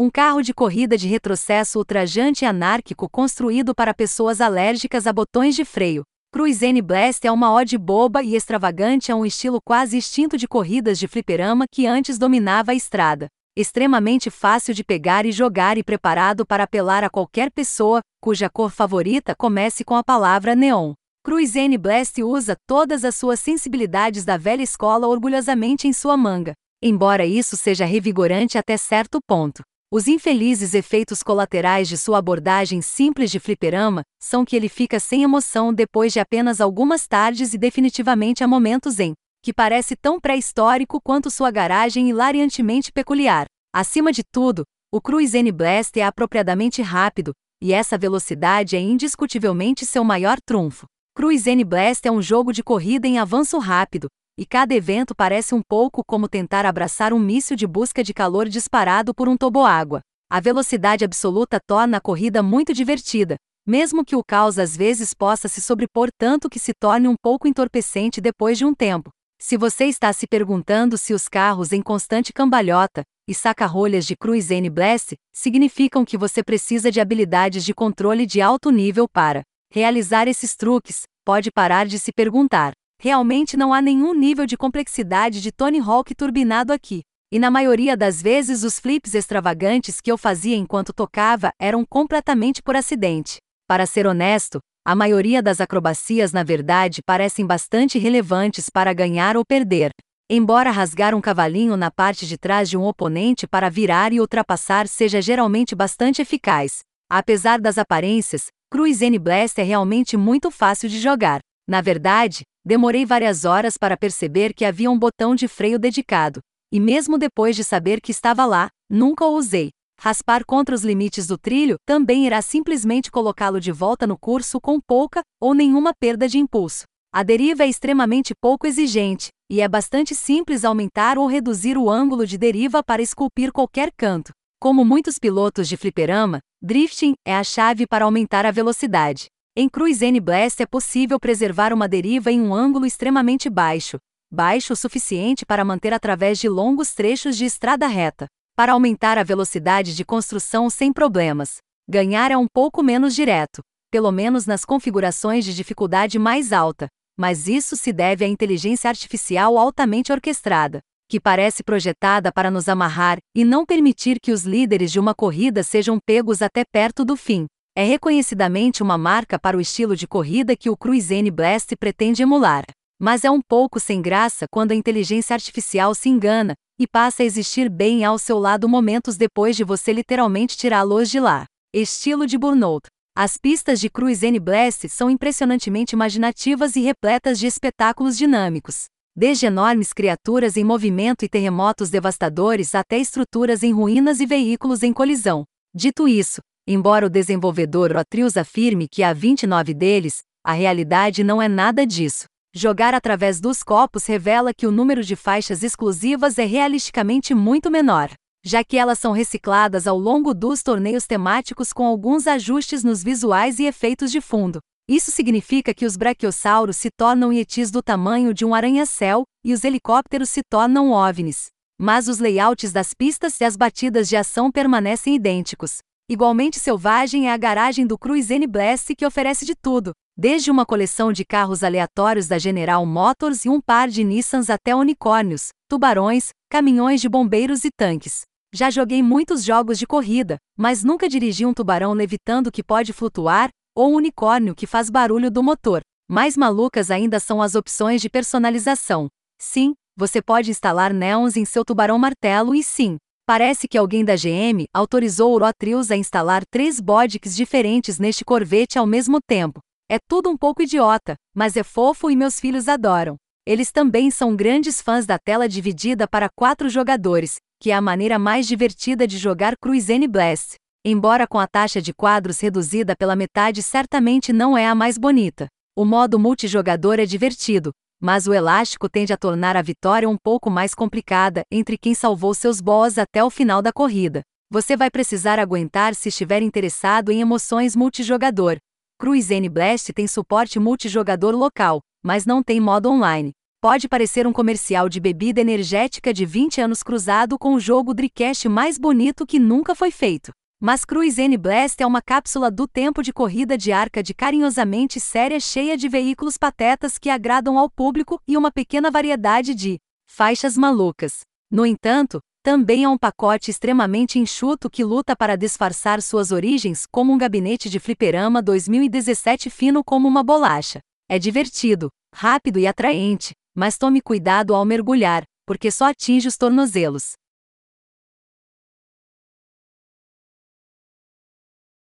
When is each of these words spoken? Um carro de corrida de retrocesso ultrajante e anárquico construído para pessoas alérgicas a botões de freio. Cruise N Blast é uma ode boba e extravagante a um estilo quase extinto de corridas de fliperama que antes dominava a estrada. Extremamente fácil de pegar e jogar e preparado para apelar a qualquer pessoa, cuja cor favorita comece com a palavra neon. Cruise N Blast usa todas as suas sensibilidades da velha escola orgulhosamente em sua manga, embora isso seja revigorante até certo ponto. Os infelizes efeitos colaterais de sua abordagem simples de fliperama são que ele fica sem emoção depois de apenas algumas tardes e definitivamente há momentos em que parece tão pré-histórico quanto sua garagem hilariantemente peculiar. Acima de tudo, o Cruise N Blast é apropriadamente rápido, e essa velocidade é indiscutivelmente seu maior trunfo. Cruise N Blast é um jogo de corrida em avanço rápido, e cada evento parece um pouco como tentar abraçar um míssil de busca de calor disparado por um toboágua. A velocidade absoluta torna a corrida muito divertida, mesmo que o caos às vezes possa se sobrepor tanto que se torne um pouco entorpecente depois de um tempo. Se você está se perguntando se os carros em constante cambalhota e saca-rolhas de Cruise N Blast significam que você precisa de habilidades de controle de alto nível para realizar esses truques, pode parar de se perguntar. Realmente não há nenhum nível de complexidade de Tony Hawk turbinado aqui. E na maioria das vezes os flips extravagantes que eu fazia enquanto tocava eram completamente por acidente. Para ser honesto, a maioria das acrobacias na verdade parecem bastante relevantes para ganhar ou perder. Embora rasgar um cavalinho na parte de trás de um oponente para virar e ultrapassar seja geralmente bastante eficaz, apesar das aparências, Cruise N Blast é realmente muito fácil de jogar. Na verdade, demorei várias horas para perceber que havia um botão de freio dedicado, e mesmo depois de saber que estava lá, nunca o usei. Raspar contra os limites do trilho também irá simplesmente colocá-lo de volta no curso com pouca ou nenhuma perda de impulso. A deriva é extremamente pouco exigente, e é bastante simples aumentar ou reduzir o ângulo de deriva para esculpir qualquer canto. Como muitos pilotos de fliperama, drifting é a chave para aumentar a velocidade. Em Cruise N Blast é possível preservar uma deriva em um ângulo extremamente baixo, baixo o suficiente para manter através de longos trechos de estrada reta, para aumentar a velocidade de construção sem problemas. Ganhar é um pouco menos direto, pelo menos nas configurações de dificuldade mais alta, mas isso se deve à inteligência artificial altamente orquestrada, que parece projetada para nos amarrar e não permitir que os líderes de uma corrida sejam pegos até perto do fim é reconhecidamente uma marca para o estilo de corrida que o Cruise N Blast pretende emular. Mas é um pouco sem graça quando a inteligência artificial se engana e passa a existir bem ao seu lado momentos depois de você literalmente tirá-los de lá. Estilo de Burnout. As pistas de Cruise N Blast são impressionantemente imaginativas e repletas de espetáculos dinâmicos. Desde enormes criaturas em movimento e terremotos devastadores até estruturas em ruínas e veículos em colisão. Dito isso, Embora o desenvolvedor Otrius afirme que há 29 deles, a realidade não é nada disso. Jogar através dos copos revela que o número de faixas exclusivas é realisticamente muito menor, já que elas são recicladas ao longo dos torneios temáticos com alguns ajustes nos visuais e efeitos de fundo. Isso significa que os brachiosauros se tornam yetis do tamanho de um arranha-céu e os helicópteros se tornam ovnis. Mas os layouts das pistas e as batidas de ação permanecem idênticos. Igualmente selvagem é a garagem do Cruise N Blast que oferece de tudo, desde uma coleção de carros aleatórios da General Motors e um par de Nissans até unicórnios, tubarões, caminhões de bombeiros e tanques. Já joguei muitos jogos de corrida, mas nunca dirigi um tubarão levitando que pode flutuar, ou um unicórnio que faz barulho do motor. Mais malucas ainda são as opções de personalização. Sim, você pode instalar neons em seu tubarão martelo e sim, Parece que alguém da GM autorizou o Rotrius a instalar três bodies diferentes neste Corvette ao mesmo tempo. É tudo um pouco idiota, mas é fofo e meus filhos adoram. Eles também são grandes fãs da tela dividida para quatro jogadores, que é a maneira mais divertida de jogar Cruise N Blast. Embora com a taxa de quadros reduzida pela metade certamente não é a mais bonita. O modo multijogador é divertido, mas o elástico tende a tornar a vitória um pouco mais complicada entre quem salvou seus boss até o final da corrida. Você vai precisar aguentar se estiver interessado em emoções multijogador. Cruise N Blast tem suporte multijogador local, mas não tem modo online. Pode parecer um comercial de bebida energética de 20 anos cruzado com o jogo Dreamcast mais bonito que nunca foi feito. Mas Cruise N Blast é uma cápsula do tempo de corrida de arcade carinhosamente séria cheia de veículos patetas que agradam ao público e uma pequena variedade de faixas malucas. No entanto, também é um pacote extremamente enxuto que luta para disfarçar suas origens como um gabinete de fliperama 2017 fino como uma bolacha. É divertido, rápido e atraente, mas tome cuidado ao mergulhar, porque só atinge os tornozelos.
Um 0.00 0.08
carro 0.08 0.42
de 0.42 0.54
corrida 0.54 0.96
de 0.96 1.08
retrocesso 1.08 1.76
ultrajante 1.76 2.44
e 2.44 2.46
anárquico 2.46 3.08
construído 3.10 3.74
para 3.74 3.92
pessoas 3.92 4.40
alérgicas 4.40 5.08
a 5.08 5.12
botões 5.12 5.56
de 5.56 5.64
freio. 5.64 6.04
Cruise 6.32 6.64
N 6.64 6.80
Blast 6.80 7.26
é 7.26 7.32
uma 7.32 7.52
ode 7.52 7.76
boba 7.76 8.22
e 8.22 8.36
extravagante 8.36 9.10
a 9.10 9.16
um 9.16 9.26
estilo 9.26 9.60
quase 9.60 9.98
extinto 9.98 10.38
de 10.38 10.46
corridas 10.46 11.00
de 11.00 11.08
fliperama 11.08 11.64
que 11.68 11.84
antes 11.84 12.16
dominava 12.16 12.70
a 12.70 12.74
estrada. 12.76 13.26
Extremamente 13.56 14.30
fácil 14.30 14.72
de 14.72 14.84
pegar 14.84 15.26
e 15.26 15.32
jogar 15.32 15.76
e 15.76 15.82
preparado 15.82 16.46
para 16.46 16.62
apelar 16.62 17.02
a 17.02 17.10
qualquer 17.10 17.50
pessoa, 17.50 17.98
cuja 18.22 18.48
cor 18.48 18.70
favorita 18.70 19.34
comece 19.36 19.82
com 19.82 19.96
a 19.96 20.04
palavra 20.04 20.54
neon. 20.54 20.92
Cruise 21.24 21.58
N 21.58 21.76
Blast 21.76 22.22
usa 22.22 22.54
todas 22.68 23.04
as 23.04 23.16
suas 23.16 23.40
sensibilidades 23.40 24.24
da 24.24 24.36
velha 24.36 24.62
escola 24.62 25.08
orgulhosamente 25.08 25.88
em 25.88 25.92
sua 25.92 26.16
manga, 26.16 26.52
embora 26.80 27.26
isso 27.26 27.56
seja 27.56 27.84
revigorante 27.84 28.56
até 28.56 28.76
certo 28.76 29.18
ponto. 29.26 29.64
Os 29.90 30.06
infelizes 30.06 30.74
efeitos 30.74 31.22
colaterais 31.22 31.88
de 31.88 31.96
sua 31.96 32.18
abordagem 32.18 32.82
simples 32.82 33.30
de 33.30 33.40
fliperama 33.40 34.02
são 34.22 34.44
que 34.44 34.54
ele 34.54 34.68
fica 34.68 35.00
sem 35.00 35.22
emoção 35.22 35.72
depois 35.72 36.12
de 36.12 36.20
apenas 36.20 36.60
algumas 36.60 37.06
tardes 37.06 37.54
e 37.54 37.58
definitivamente 37.58 38.44
há 38.44 38.46
momentos 38.46 39.00
em 39.00 39.14
que 39.42 39.50
parece 39.50 39.96
tão 39.96 40.20
pré-histórico 40.20 41.00
quanto 41.00 41.30
sua 41.30 41.50
garagem 41.50 42.10
hilariantemente 42.10 42.92
peculiar. 42.92 43.46
Acima 43.74 44.12
de 44.12 44.22
tudo, 44.30 44.62
o 44.92 45.00
Cruise 45.00 45.38
N 45.38 45.50
Blast 45.50 45.98
é 45.98 46.04
apropriadamente 46.04 46.82
rápido, 46.82 47.32
e 47.62 47.72
essa 47.72 47.96
velocidade 47.96 48.76
é 48.76 48.80
indiscutivelmente 48.80 49.86
seu 49.86 50.04
maior 50.04 50.36
trunfo. 50.38 50.84
Cruise 51.16 51.48
N 51.48 51.64
Blast 51.64 52.06
é 52.06 52.12
um 52.12 52.20
jogo 52.20 52.52
de 52.52 52.62
corrida 52.62 53.08
em 53.08 53.18
avanço 53.18 53.58
rápido, 53.58 54.08
e 54.38 54.46
cada 54.46 54.72
evento 54.72 55.16
parece 55.16 55.52
um 55.52 55.60
pouco 55.60 56.04
como 56.06 56.28
tentar 56.28 56.64
abraçar 56.64 57.12
um 57.12 57.18
míssil 57.18 57.56
de 57.56 57.66
busca 57.66 58.04
de 58.04 58.14
calor 58.14 58.48
disparado 58.48 59.12
por 59.12 59.28
um 59.28 59.36
toboágua. 59.36 60.00
A 60.30 60.38
velocidade 60.38 61.04
absoluta 61.04 61.58
torna 61.58 61.96
a 61.96 62.00
corrida 62.00 62.40
muito 62.40 62.72
divertida, 62.72 63.34
mesmo 63.66 64.04
que 64.04 64.14
o 64.14 64.22
caos 64.22 64.56
às 64.56 64.76
vezes 64.76 65.12
possa 65.12 65.48
se 65.48 65.60
sobrepor 65.60 66.08
tanto 66.16 66.48
que 66.48 66.60
se 66.60 66.72
torne 66.72 67.08
um 67.08 67.16
pouco 67.20 67.48
entorpecente 67.48 68.20
depois 68.20 68.56
de 68.56 68.64
um 68.64 68.72
tempo. 68.72 69.10
Se 69.40 69.56
você 69.56 69.86
está 69.86 70.12
se 70.12 70.26
perguntando 70.28 70.96
se 70.96 71.12
os 71.12 71.28
carros 71.28 71.72
em 71.72 71.82
constante 71.82 72.32
cambalhota 72.32 73.02
e 73.28 73.34
saca-rolhas 73.34 74.06
de 74.06 74.16
Cruise 74.16 74.54
N 74.54 74.70
Blast 74.70 75.16
significam 75.34 76.04
que 76.04 76.16
você 76.16 76.44
precisa 76.44 76.92
de 76.92 77.00
habilidades 77.00 77.64
de 77.64 77.74
controle 77.74 78.24
de 78.24 78.40
alto 78.40 78.70
nível 78.70 79.08
para 79.08 79.42
realizar 79.72 80.28
esses 80.28 80.54
truques, 80.54 81.02
pode 81.24 81.50
parar 81.50 81.86
de 81.86 81.98
se 81.98 82.12
perguntar. 82.12 82.72
Realmente 83.00 83.56
não 83.56 83.72
há 83.72 83.80
nenhum 83.80 84.12
nível 84.12 84.44
de 84.44 84.56
complexidade 84.56 85.40
de 85.40 85.52
Tony 85.52 85.78
Hawk 85.78 86.12
turbinado 86.16 86.72
aqui. 86.72 87.02
E 87.30 87.38
na 87.38 87.48
maioria 87.48 87.96
das 87.96 88.20
vezes 88.20 88.64
os 88.64 88.80
flips 88.80 89.14
extravagantes 89.14 90.00
que 90.00 90.10
eu 90.10 90.18
fazia 90.18 90.56
enquanto 90.56 90.92
tocava 90.92 91.52
eram 91.60 91.84
completamente 91.84 92.60
por 92.60 92.74
acidente. 92.74 93.36
Para 93.68 93.86
ser 93.86 94.04
honesto, 94.04 94.58
a 94.84 94.96
maioria 94.96 95.40
das 95.40 95.60
acrobacias 95.60 96.32
na 96.32 96.42
verdade 96.42 97.00
parecem 97.06 97.46
bastante 97.46 98.00
relevantes 98.00 98.68
para 98.68 98.92
ganhar 98.92 99.36
ou 99.36 99.44
perder. 99.44 99.92
Embora 100.28 100.72
rasgar 100.72 101.14
um 101.14 101.20
cavalinho 101.20 101.76
na 101.76 101.92
parte 101.92 102.26
de 102.26 102.36
trás 102.36 102.68
de 102.68 102.76
um 102.76 102.82
oponente 102.82 103.46
para 103.46 103.70
virar 103.70 104.12
e 104.12 104.20
ultrapassar 104.20 104.88
seja 104.88 105.22
geralmente 105.22 105.74
bastante 105.74 106.20
eficaz, 106.20 106.80
apesar 107.08 107.60
das 107.60 107.78
aparências, 107.78 108.46
Cruise 108.72 109.04
N 109.04 109.18
Blast 109.18 109.60
é 109.60 109.64
realmente 109.64 110.16
muito 110.16 110.50
fácil 110.50 110.88
de 110.88 110.98
jogar. 110.98 111.40
Na 111.68 111.80
verdade, 111.80 112.42
demorei 112.68 113.06
várias 113.06 113.46
horas 113.46 113.78
para 113.78 113.96
perceber 113.96 114.52
que 114.52 114.62
havia 114.62 114.90
um 114.90 114.98
botão 114.98 115.34
de 115.34 115.48
freio 115.48 115.78
dedicado, 115.78 116.40
e 116.70 116.78
mesmo 116.78 117.16
depois 117.16 117.56
de 117.56 117.64
saber 117.64 117.98
que 117.98 118.10
estava 118.10 118.44
lá, 118.44 118.68
nunca 118.90 119.24
o 119.24 119.34
usei. 119.34 119.70
Raspar 119.98 120.44
contra 120.44 120.74
os 120.74 120.84
limites 120.84 121.26
do 121.26 121.38
trilho 121.38 121.76
também 121.86 122.26
irá 122.26 122.42
simplesmente 122.42 123.10
colocá-lo 123.10 123.58
de 123.58 123.72
volta 123.72 124.06
no 124.06 124.18
curso 124.18 124.60
com 124.60 124.78
pouca 124.78 125.22
ou 125.40 125.54
nenhuma 125.54 125.94
perda 125.98 126.28
de 126.28 126.36
impulso. 126.36 126.84
A 127.10 127.22
deriva 127.22 127.62
é 127.62 127.68
extremamente 127.68 128.34
pouco 128.38 128.66
exigente, 128.66 129.30
e 129.50 129.62
é 129.62 129.66
bastante 129.66 130.14
simples 130.14 130.62
aumentar 130.62 131.16
ou 131.16 131.26
reduzir 131.26 131.78
o 131.78 131.88
ângulo 131.88 132.26
de 132.26 132.36
deriva 132.36 132.82
para 132.84 133.00
esculpir 133.00 133.50
qualquer 133.50 133.90
canto. 133.96 134.30
Como 134.60 134.84
muitos 134.84 135.18
pilotos 135.18 135.68
de 135.68 135.76
fliperama, 135.78 136.40
drifting 136.60 137.14
é 137.26 137.34
a 137.34 137.42
chave 137.42 137.86
para 137.86 138.04
aumentar 138.04 138.44
a 138.44 138.50
velocidade. 138.50 139.28
Em 139.60 139.68
Cruise 139.68 140.06
N 140.06 140.20
Blast 140.20 140.62
é 140.62 140.66
possível 140.66 141.18
preservar 141.18 141.72
uma 141.72 141.88
deriva 141.88 142.30
em 142.30 142.40
um 142.40 142.54
ângulo 142.54 142.86
extremamente 142.86 143.50
baixo, 143.50 143.98
baixo 144.30 144.72
o 144.72 144.76
suficiente 144.76 145.44
para 145.44 145.64
manter 145.64 145.92
através 145.92 146.38
de 146.38 146.48
longos 146.48 146.94
trechos 146.94 147.36
de 147.36 147.44
estrada 147.44 147.88
reta, 147.88 148.28
para 148.56 148.74
aumentar 148.74 149.18
a 149.18 149.24
velocidade 149.24 149.96
de 149.96 150.04
construção 150.04 150.70
sem 150.70 150.92
problemas. 150.92 151.56
Ganhar 151.90 152.30
é 152.30 152.36
um 152.36 152.46
pouco 152.46 152.84
menos 152.84 153.16
direto, 153.16 153.60
pelo 153.90 154.12
menos 154.12 154.46
nas 154.46 154.64
configurações 154.64 155.44
de 155.44 155.52
dificuldade 155.52 156.20
mais 156.20 156.52
alta, 156.52 156.86
mas 157.18 157.48
isso 157.48 157.74
se 157.74 157.92
deve 157.92 158.24
à 158.24 158.28
inteligência 158.28 158.88
artificial 158.88 159.58
altamente 159.58 160.12
orquestrada, 160.12 160.78
que 161.10 161.18
parece 161.18 161.64
projetada 161.64 162.30
para 162.30 162.48
nos 162.48 162.68
amarrar 162.68 163.18
e 163.34 163.44
não 163.44 163.66
permitir 163.66 164.20
que 164.22 164.30
os 164.30 164.44
líderes 164.44 164.92
de 164.92 165.00
uma 165.00 165.16
corrida 165.16 165.64
sejam 165.64 165.98
pegos 165.98 166.42
até 166.42 166.62
perto 166.64 167.04
do 167.04 167.16
fim 167.16 167.48
é 167.78 167.84
reconhecidamente 167.84 168.82
uma 168.82 168.98
marca 168.98 169.38
para 169.38 169.56
o 169.56 169.60
estilo 169.60 169.94
de 169.94 170.04
corrida 170.04 170.56
que 170.56 170.68
o 170.68 170.76
Cruise 170.76 171.14
N 171.14 171.30
Blast 171.30 171.76
pretende 171.76 172.20
emular. 172.20 172.64
Mas 173.00 173.22
é 173.22 173.30
um 173.30 173.40
pouco 173.40 173.78
sem 173.78 174.02
graça 174.02 174.46
quando 174.50 174.72
a 174.72 174.74
inteligência 174.74 175.32
artificial 175.32 175.94
se 175.94 176.08
engana 176.08 176.54
e 176.76 176.88
passa 176.88 177.22
a 177.22 177.24
existir 177.24 177.70
bem 177.70 178.04
ao 178.04 178.18
seu 178.18 178.36
lado 178.36 178.68
momentos 178.68 179.16
depois 179.16 179.54
de 179.54 179.62
você 179.62 179.92
literalmente 179.92 180.56
tirá-los 180.56 181.08
de 181.08 181.20
lá. 181.20 181.44
Estilo 181.72 182.26
de 182.26 182.36
Burnout. 182.36 182.88
As 183.16 183.36
pistas 183.36 183.78
de 183.78 183.88
Cruise 183.88 184.26
N 184.26 184.40
Blast 184.40 184.88
são 184.88 185.08
impressionantemente 185.08 185.92
imaginativas 185.92 186.74
e 186.74 186.80
repletas 186.80 187.38
de 187.38 187.46
espetáculos 187.46 188.18
dinâmicos. 188.18 188.86
Desde 189.16 189.46
enormes 189.46 189.92
criaturas 189.92 190.56
em 190.56 190.64
movimento 190.64 191.24
e 191.24 191.28
terremotos 191.28 191.90
devastadores 191.90 192.74
até 192.74 192.98
estruturas 192.98 193.62
em 193.62 193.72
ruínas 193.72 194.18
e 194.18 194.26
veículos 194.26 194.82
em 194.82 194.92
colisão. 194.92 195.44
Dito 195.72 196.08
isso, 196.08 196.40
Embora 196.70 197.06
o 197.06 197.08
desenvolvedor 197.08 197.96
Otrius 197.96 198.36
afirme 198.36 198.86
que 198.86 199.02
há 199.02 199.14
29 199.14 199.72
deles, 199.72 200.18
a 200.44 200.52
realidade 200.52 201.24
não 201.24 201.40
é 201.40 201.48
nada 201.48 201.86
disso. 201.86 202.26
Jogar 202.54 202.92
através 202.92 203.40
dos 203.40 203.62
copos 203.62 204.04
revela 204.04 204.52
que 204.52 204.66
o 204.66 204.70
número 204.70 205.02
de 205.02 205.16
faixas 205.16 205.62
exclusivas 205.62 206.36
é 206.36 206.44
realisticamente 206.44 207.34
muito 207.34 207.70
menor, 207.70 208.10
já 208.44 208.62
que 208.62 208.76
elas 208.76 208.98
são 208.98 209.12
recicladas 209.12 209.86
ao 209.86 209.98
longo 209.98 210.34
dos 210.34 210.62
torneios 210.62 211.06
temáticos 211.06 211.72
com 211.72 211.86
alguns 211.86 212.26
ajustes 212.26 212.84
nos 212.84 213.02
visuais 213.02 213.58
e 213.58 213.64
efeitos 213.64 214.12
de 214.12 214.20
fundo. 214.20 214.58
Isso 214.86 215.10
significa 215.10 215.72
que 215.72 215.86
os 215.86 215.96
brachiosauros 215.96 216.76
se 216.76 216.90
tornam 216.90 217.32
yetis 217.32 217.70
do 217.70 217.82
tamanho 217.82 218.34
de 218.34 218.44
um 218.44 218.54
arranha-céu 218.54 219.22
e 219.42 219.54
os 219.54 219.64
helicópteros 219.64 220.28
se 220.28 220.42
tornam 220.50 220.90
ovnis. 220.90 221.46
Mas 221.80 222.08
os 222.08 222.18
layouts 222.18 222.72
das 222.72 222.92
pistas 222.92 223.40
e 223.40 223.44
as 223.44 223.56
batidas 223.56 224.06
de 224.06 224.16
ação 224.16 224.52
permanecem 224.52 225.14
idênticos. 225.14 225.78
Igualmente 226.10 226.58
selvagem 226.58 227.28
é 227.28 227.32
a 227.34 227.36
garagem 227.36 227.86
do 227.86 227.98
Cruise 227.98 228.32
N 228.32 228.46
Blast 228.46 228.94
que 228.96 229.04
oferece 229.04 229.44
de 229.44 229.54
tudo, 229.54 229.92
desde 230.16 230.50
uma 230.50 230.64
coleção 230.64 231.12
de 231.12 231.22
carros 231.22 231.62
aleatórios 231.62 232.26
da 232.26 232.38
General 232.38 232.86
Motors 232.86 233.44
e 233.44 233.50
um 233.50 233.60
par 233.60 233.88
de 233.88 234.02
Nissans 234.02 234.48
até 234.48 234.74
unicórnios, 234.74 235.48
tubarões, 235.68 236.30
caminhões 236.48 237.02
de 237.02 237.10
bombeiros 237.10 237.62
e 237.62 237.68
tanques. 237.70 238.22
Já 238.54 238.70
joguei 238.70 239.02
muitos 239.02 239.44
jogos 239.44 239.78
de 239.78 239.86
corrida, 239.86 240.38
mas 240.56 240.82
nunca 240.82 241.10
dirigi 241.10 241.44
um 241.44 241.52
tubarão 241.52 241.92
levitando 241.92 242.50
que 242.50 242.64
pode 242.64 242.94
flutuar, 242.94 243.50
ou 243.76 243.90
um 243.92 243.96
unicórnio 243.96 244.54
que 244.54 244.66
faz 244.66 244.88
barulho 244.88 245.30
do 245.30 245.42
motor. 245.42 245.82
Mais 246.08 246.38
malucas 246.38 246.90
ainda 246.90 247.20
são 247.20 247.42
as 247.42 247.54
opções 247.54 248.00
de 248.00 248.08
personalização. 248.08 249.08
Sim, 249.38 249.74
você 249.94 250.22
pode 250.22 250.50
instalar 250.50 250.90
neons 250.90 251.36
em 251.36 251.44
seu 251.44 251.66
tubarão 251.66 251.98
martelo 251.98 252.54
e 252.54 252.62
sim, 252.62 252.96
Parece 253.28 253.68
que 253.68 253.76
alguém 253.76 254.06
da 254.06 254.16
GM 254.16 254.64
autorizou 254.72 255.34
o 255.34 255.38
Rotrius 255.38 255.90
a 255.90 255.96
instalar 255.98 256.46
três 256.50 256.80
bodies 256.80 257.36
diferentes 257.36 257.98
neste 257.98 258.24
Corvette 258.24 258.78
ao 258.78 258.86
mesmo 258.86 259.18
tempo. 259.20 259.60
É 259.86 259.98
tudo 260.08 260.30
um 260.30 260.36
pouco 260.36 260.62
idiota, 260.62 261.14
mas 261.36 261.54
é 261.54 261.62
fofo 261.62 262.10
e 262.10 262.16
meus 262.16 262.40
filhos 262.40 262.68
adoram. 262.68 263.16
Eles 263.46 263.70
também 263.70 264.10
são 264.10 264.34
grandes 264.34 264.80
fãs 264.80 265.04
da 265.04 265.18
tela 265.18 265.46
dividida 265.46 266.08
para 266.08 266.30
quatro 266.34 266.70
jogadores, 266.70 267.36
que 267.60 267.70
é 267.70 267.74
a 267.74 267.82
maneira 267.82 268.18
mais 268.18 268.46
divertida 268.46 269.06
de 269.06 269.18
jogar 269.18 269.58
Cruise 269.60 269.92
N 269.92 270.08
Blast. 270.08 270.54
Embora 270.82 271.26
com 271.26 271.38
a 271.38 271.46
taxa 271.46 271.82
de 271.82 271.92
quadros 271.92 272.40
reduzida 272.40 272.96
pela 272.96 273.14
metade 273.14 273.62
certamente 273.62 274.32
não 274.32 274.56
é 274.56 274.66
a 274.66 274.74
mais 274.74 274.96
bonita. 274.96 275.48
O 275.76 275.84
modo 275.84 276.18
multijogador 276.18 276.98
é 276.98 277.04
divertido, 277.04 277.72
mas 278.00 278.26
o 278.26 278.32
elástico 278.32 278.88
tende 278.88 279.12
a 279.12 279.16
tornar 279.16 279.56
a 279.56 279.62
vitória 279.62 280.08
um 280.08 280.16
pouco 280.16 280.48
mais 280.50 280.74
complicada 280.74 281.42
entre 281.50 281.76
quem 281.76 281.94
salvou 281.94 282.32
seus 282.32 282.60
boss 282.60 282.98
até 282.98 283.22
o 283.24 283.30
final 283.30 283.60
da 283.60 283.72
corrida. 283.72 284.22
Você 284.50 284.76
vai 284.76 284.90
precisar 284.90 285.38
aguentar 285.38 285.94
se 285.94 286.08
estiver 286.08 286.40
interessado 286.40 287.10
em 287.10 287.20
emoções 287.20 287.76
multijogador. 287.76 288.56
Cruise 288.98 289.32
N 289.32 289.48
Blast 289.48 289.92
tem 289.92 290.06
suporte 290.06 290.58
multijogador 290.58 291.34
local, 291.34 291.80
mas 292.02 292.24
não 292.24 292.42
tem 292.42 292.60
modo 292.60 292.90
online. 292.90 293.32
Pode 293.60 293.88
parecer 293.88 294.26
um 294.26 294.32
comercial 294.32 294.88
de 294.88 295.00
bebida 295.00 295.40
energética 295.40 296.14
de 296.14 296.24
20 296.24 296.60
anos 296.60 296.82
cruzado 296.82 297.36
com 297.38 297.54
o 297.54 297.60
jogo 297.60 297.92
Dreamcast 297.92 298.48
mais 298.48 298.78
bonito 298.78 299.26
que 299.26 299.38
nunca 299.38 299.74
foi 299.74 299.90
feito. 299.90 300.32
Mas 300.60 300.84
Cruise 300.84 301.22
N 301.22 301.36
Blast 301.36 301.80
é 301.80 301.86
uma 301.86 302.02
cápsula 302.02 302.50
do 302.50 302.66
tempo 302.66 303.00
de 303.00 303.12
corrida 303.12 303.56
de 303.56 303.70
arcade 303.70 304.12
carinhosamente 304.12 304.98
séria 304.98 305.38
cheia 305.38 305.76
de 305.76 305.88
veículos 305.88 306.36
patetas 306.36 306.98
que 306.98 307.08
agradam 307.08 307.56
ao 307.56 307.70
público 307.70 308.20
e 308.26 308.36
uma 308.36 308.50
pequena 308.50 308.90
variedade 308.90 309.54
de 309.54 309.78
faixas 310.10 310.56
malucas. 310.58 311.20
No 311.48 311.64
entanto, 311.64 312.18
também 312.42 312.82
é 312.82 312.88
um 312.88 312.98
pacote 312.98 313.52
extremamente 313.52 314.18
enxuto 314.18 314.68
que 314.68 314.82
luta 314.82 315.14
para 315.14 315.36
disfarçar 315.36 316.02
suas 316.02 316.32
origens 316.32 316.86
como 316.90 317.12
um 317.12 317.18
gabinete 317.18 317.70
de 317.70 317.78
fliperama 317.78 318.42
2017 318.42 319.50
fino 319.50 319.84
como 319.84 320.08
uma 320.08 320.24
bolacha. 320.24 320.80
É 321.08 321.20
divertido, 321.20 321.88
rápido 322.12 322.58
e 322.58 322.66
atraente, 322.66 323.32
mas 323.54 323.78
tome 323.78 324.00
cuidado 324.00 324.56
ao 324.56 324.64
mergulhar, 324.64 325.22
porque 325.46 325.70
só 325.70 325.84
atinge 325.90 326.26
os 326.26 326.36
tornozelos. 326.36 327.12